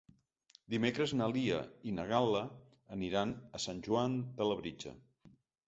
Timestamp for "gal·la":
2.13-2.41